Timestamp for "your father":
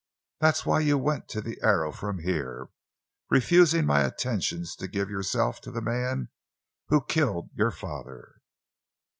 7.53-8.41